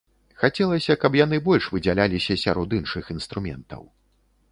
[0.43, 3.83] Хацелася, каб яны больш выдзяляліся сярод іншых інструментаў.